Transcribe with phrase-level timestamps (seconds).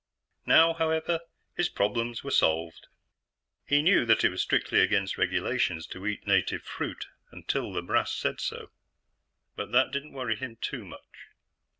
[0.47, 1.19] Now, however,
[1.55, 2.87] his problems were solved.
[3.67, 8.11] He knew that it was strictly against regulations to eat native fruit until the brass
[8.11, 8.71] said so,
[9.55, 11.27] but that didn't worry him too much.